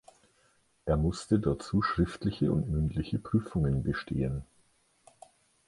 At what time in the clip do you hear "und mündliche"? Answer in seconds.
2.51-3.19